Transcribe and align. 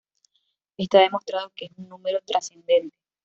Está 0.77 1.01
demostrado 1.01 1.51
que 1.55 1.65
es 1.65 1.71
un 1.77 1.87
número 1.87 2.21
trascendente. 2.25 2.97